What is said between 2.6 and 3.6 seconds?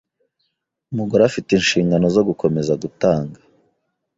gutanga